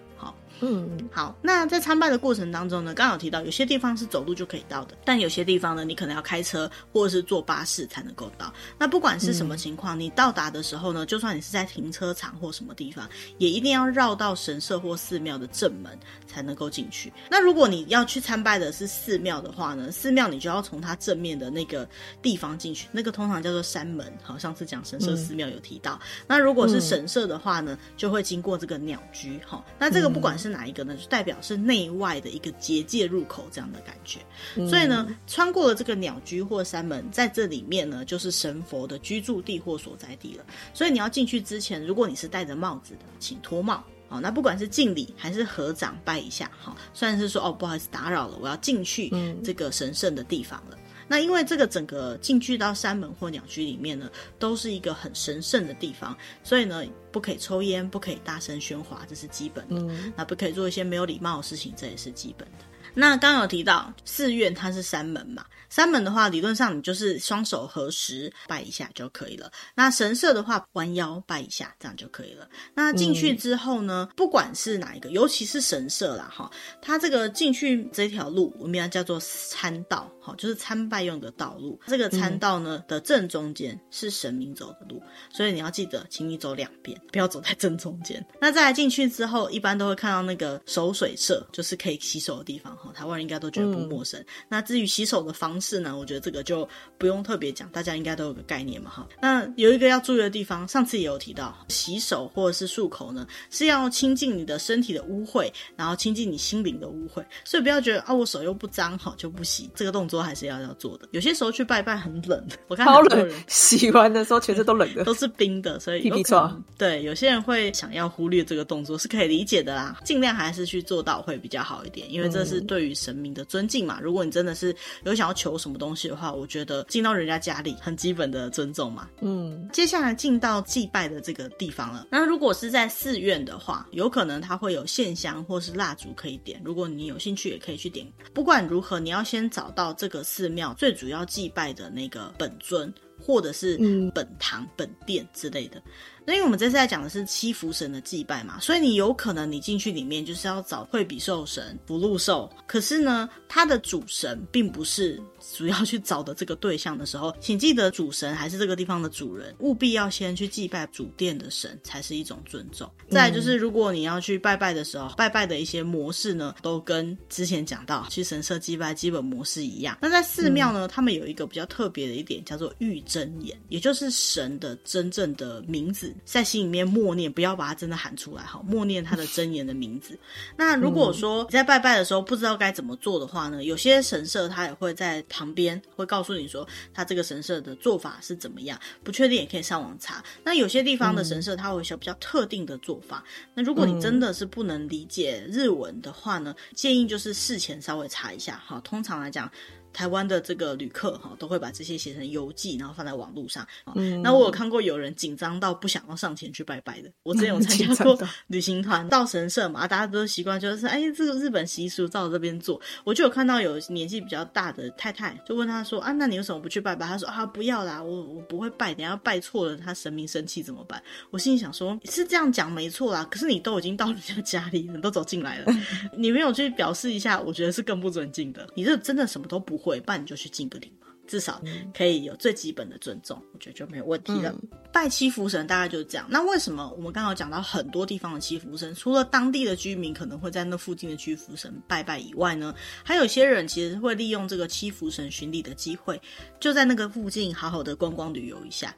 [0.60, 8.52] 嗯，好，那在参拜的过程当中呢，刚好提到有些地方是走路就可以到的，但有些地方呢，你可能要开车或者是坐巴士才能够到。
[8.78, 17.12] 那不管是什么情况，嗯、你到达的时候呢，就算你是在停车场或什么地方，也一定要绕到神社或寺庙的正门才能够进去。
[17.30, 21.88] 那如果你要去参拜的是寺庙的话呢，寺庙你就要从它正面的那个
[22.20, 24.12] 地方进去，那个通常叫做山门。
[24.22, 25.94] 好，上次讲神社寺庙有提到。
[25.94, 29.38] 嗯、那如果是神社的话呢，就会经过这个鸟居。
[29.46, 34.18] 哈，那这个不管是哪一个呢，就代表是内外的一个结界入口这样的感觉。
[34.56, 40.44] 嗯、所以呢，穿过了这个鸟居或山门，在这里面呢，就是神佛的居住地或所在地了。
[40.72, 43.84] 所以你要进去之前，如果你是戴着帽子的，请脱帽。
[44.10, 49.12] 好，那不管是敬礼还是合掌拜一下，好，算是说哦，不好意思打扰了，我要进去
[49.44, 50.76] 这个神圣的地方了。
[50.76, 59.76] 嗯、那因为这个整个进去到山门或鸟居里面呢，都是一个很神圣的地方，所以呢，不可以抽烟，不可以大声喧哗，这是基本的。
[59.76, 62.64] 嗯、那不可以做一些没有礼貌的事情，这也是基本的。
[62.94, 65.44] 那刚刚有提到寺院它是山门嘛？
[65.68, 69.50] 三门的话，理论上你就是双手合十拜一下就可以了。
[69.74, 72.48] 那神社的话，弯腰拜一下，这样就可以了。
[72.74, 76.50] 那进去之后呢，不管是哪一个，尤其是神社啦，哈，
[76.80, 81.78] 它这个进去这条路，我们要叫做参道，哈，就是参拜用的道路。
[81.86, 88.24] 这个参道呢、的正中间是神明走的路，所以你要记得，请你走两边，不要走在正中间。
[88.40, 94.24] 那再来进去之后，一般都会看到那个手水社，就是可以洗手的地方，哈，台湾人应该都觉得不陌生。
[94.48, 95.96] 那至于洗手的方式呢？
[95.96, 99.08] 我觉得这个就不用特别讲，大家应该都有个概念嘛，哈。
[99.20, 107.24] 那有一个要注意的地方，上次也有提到，洗手或者是漱口呢，是要清净你的身体的污秽，然后清净你心灵的污秽。
[107.44, 109.70] 所以不要觉得啊，我手又不脏，好就不洗。
[109.74, 111.08] 这个动作还是要要做的。
[111.12, 119.98] 有些时候去拜拜很冷，我看好冷，洗完的时候全身都冷的， 都是冰的，所以有可能对有些人会想要忽略这个动作，是可以理解的啦。
[120.04, 124.00] 尽量还是去做到会比较好一点，因为这是对于神明的尊敬嘛。
[124.02, 129.08] 如果你真的是有想要求什么东西的话，我觉得进到人家家里很基本的尊重嘛。
[129.20, 132.08] 嗯，接下来进到祭拜的这个地方了。
[132.10, 136.60] 那如果是在寺院的话，有可能它会有线香或是蜡烛可以点。
[136.64, 138.06] 如果你有兴趣，也可以去点。
[138.34, 143.78] 不管如何，你要先找到这个寺庙最主要祭拜的那个本尊，或者是
[144.14, 145.80] 本堂、嗯、本殿之类的。
[146.28, 155.18] 那因为我们这次在讲的是七福神的祭拜嘛，所以你有可能你进去里面就是要找惠比寿神、福禄寿，可是呢，它的主神并不是
[155.56, 162.86] 主要去找的这个对象的时候，请记得主神还是这个地方的主人，务必要先去祭拜主殿的神，才是一种尊重。
[163.08, 169.96] 再来就是，如果你要去拜拜的时候，拜拜的一些模式呢，都跟之前讲到去神社祭拜基本模式一样。
[170.02, 176.14] 那在寺庙呢，他们有一个比较特别的一点，叫做玉真言，也就是神的真正的名字。
[176.24, 180.18] 在心里面默念，不要把它真的喊出来哈，默念它的真言的名字。
[180.56, 190.22] 那如果说你在拜拜的时候不知道该怎么做的话呢，有些神社他也会在旁边会告诉你说，他这个神社的做法是怎么样，不确定也可以上网查。
[190.44, 193.24] 那有些地方的神社它会有些比较特定的做法。
[193.54, 198.80] 那如果你真的是不能理解日文的话呢，建议就是事前稍微查一下哈。
[198.84, 199.50] 通常来讲。
[199.98, 203.66] 台湾的这个旅客哈，都会把这些写成游记，然后放在网络上。
[203.96, 207.10] 嗯，那我有看过有人紧张到不想要上前去拜拜的。
[207.24, 212.80] 我之前有 参加过旅行团到神社嘛，大家都习惯就是哎，这个日本习俗照这边做。
[213.02, 217.04] 我就有看到有年纪比较大的太太，就问他说啊，那你为什么不去拜拜？
[217.04, 221.02] 他说啊，不要啦，我我不会拜，等下拜错了，他神明生气怎么办？
[221.30, 225.72] 我心里想说，是这样讲没错啦，可是你都已经到人家家里，你都走进来了，
[226.16, 228.64] 你没有去表示一下，我觉得是更不尊敬的。
[228.76, 229.87] 你这真的什么都不会。
[229.88, 231.60] 会办你就去敬个礼嘛，至少
[231.94, 234.50] 可以有最基本的尊重，我觉得就没有问题了。
[234.50, 236.26] 嗯、拜七福神大概就是这样。
[236.30, 242.74] 那为什么我们刚刚讲到很多地方的七福神，除了当地的居民可能会在那附近的七福神拜拜以外呢，
[243.04, 246.20] 还有些人其实会利用这个七福神巡礼的机会，
[246.58, 248.94] 就在那个附近好好的观光旅游一下。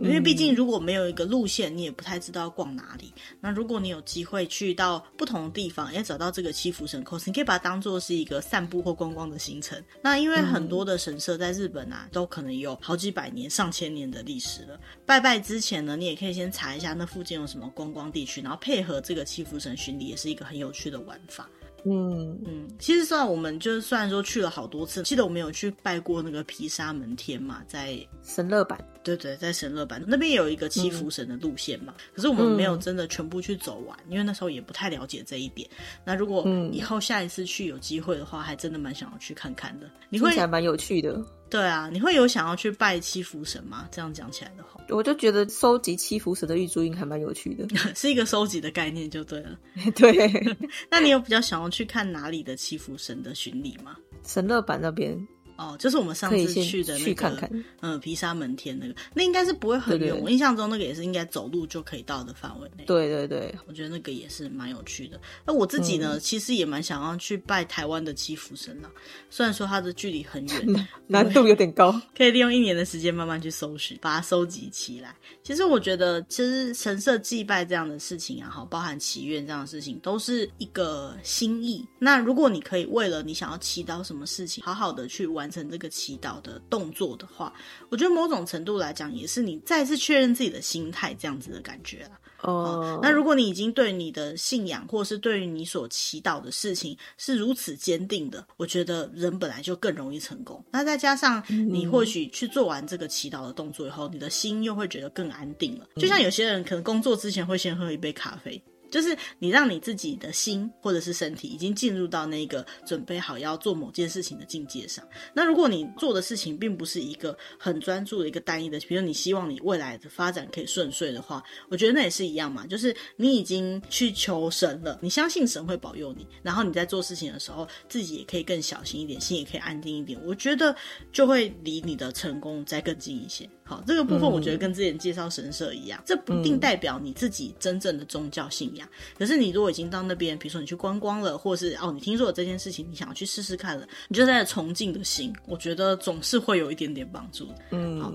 [0.00, 3.12] 因为毕竟如果没有一个路线，你也不太知道要逛哪里。
[3.40, 9.82] 那如果你有机会去到不同的地方，也找到这个七福神 course，你可以把它当做是一个散步或观光的行程。
[10.02, 14.78] 那因为很多的神社在日本啊，都可能有好几百年、上千年的历史了。
[15.06, 21.48] 拜拜之前呢，你也可以先查一下那附近有什么观光地区，然后配合这个七福神巡礼，也是一个很有趣的玩法。
[21.90, 35.68] 嗯嗯，其实算我们就是虽然说去了好多次，记得我们有去拜过那个毗沙门天嘛，在神乐坂，对对，在神乐坂那边有一个七福神的路线嘛，嗯、可是我们没有真的全部去走完，嗯、因为那时候也不太了解这一点。
[36.04, 39.90] 那如果以后下一次去有机会的话，还真的蛮想要去看看的。
[40.08, 41.22] 你会还蛮有趣的。
[41.50, 43.88] 对啊，你会有想要去拜七福神吗？
[43.90, 49.58] 这样讲起来的话，我就觉得收集七福神的玉珠印还蛮有趣的， 是一个收集的概念就对了。
[49.96, 50.56] 对，
[50.90, 53.96] 那你有比较想要去看哪里的七福神的巡礼吗？
[54.24, 55.26] 神乐坂那边。
[55.58, 60.16] 哦，就是我们上次去的那个，去看看嗯，毗沙门天那个，那应该是不会很远。
[60.22, 62.84] 我印象中那个也是应该走路就可以到的范围内。
[62.84, 65.20] 对对对，我觉得那个也是蛮有趣的。
[65.44, 68.88] 那我自己呢，嗯、其实也蛮想要去拜台湾的七福神啦。
[69.28, 75.12] 虽然说它的距离很远， 难度有点高， 可以利用一年的时间慢慢去搜寻，把它收集起来。
[75.42, 81.84] 其实我觉得，其实神社祭拜这样的事情啊，好，包含祈愿这样的事情，都是一个心意。
[81.98, 86.28] 那如果你可以为了你想要祈祷什么事情，好好的去完成这个祈祷。
[86.38, 87.52] 的动作的话，
[87.88, 92.10] 我觉得某种程度来讲，也是你再次确认自己的心态这样子的感觉了。
[92.42, 100.64] 哦、oh.，那如果你已经对你的信仰，或是对于你所祈祷的事情是如此坚定的，我觉得人本来就更容易成功。
[100.70, 105.86] 那再加上你或许去做完这个祈祷的动作以后，你的心又会觉得更安定了。
[105.96, 108.62] 就像有些人可能工作之前会先喝一杯咖啡。
[108.90, 115.06] 就是你让你自己的心或者是身体已经进入到那个准备好要做某件事情的境界上。
[115.34, 122.66] 那如果你做的事情并不是一个很专注的一个单一的，比如你希望你未来的发展可以顺遂的话，我觉得那也是一样嘛。
[122.66, 130.18] 就是你已经去求神了，你相信神会保佑你，然后你在做事情的时候自己也可以更小心一点，心也可以安定一点。
[130.24, 130.74] 我觉得
[131.12, 133.48] 就会离你的成功再更近一些。
[133.68, 138.88] 好，这个部分我觉得跟之前介绍神社一样，这不一定代表你自己真正的宗教信仰。
[139.18, 147.46] 可是你如果已经到那边，比如说你去观光了，或是哦，你听说了这件事情，你想要去试试看了，你就在崇敬的心，我觉得总是会有一点点帮助。
[147.70, 148.10] 嗯，好。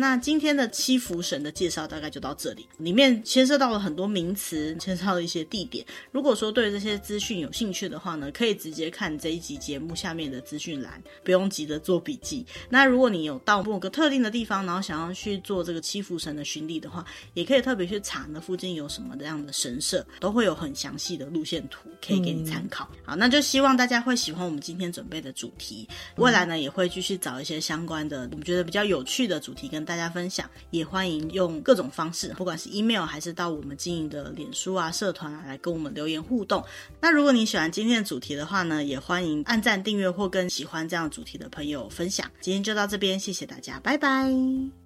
[0.00, 5.84] 那今天的七福神的介绍大概就到这里，里面牵涉到了很多名词，牵涉到了一些地点。
[6.12, 12.46] 如果说对这些资讯有兴趣的话呢，可以直接看这一集节目下面的资讯栏，不用急着做笔记。
[12.68, 22.88] 那如果你有到某个特定的地方，然后想要去做这个七福神的巡礼的话，也可以特别去查那附近有什么这样的神社，都会有很详细的路线图可以给你参考。
[23.04, 25.88] 好，那就希望大家会喜欢我们今天准备的主题，
[26.18, 36.62] 未来呢也会继续找一些相关的我们觉得比较有趣的主题跟大家分享，也欢迎用各种方式，不管是 email 还是到我们经营的脸书啊、社团啊，来跟我们留言互动。
[37.00, 42.30] 那如果你喜欢今天的主题的话呢，也欢迎按赞、订阅或跟喜欢这样主题的朋友分享。
[42.42, 44.30] 今天就到这边，谢谢大家，拜拜，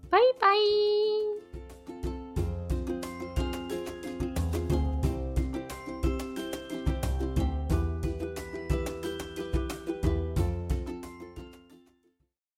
[0.09, 1.52] 拜拜。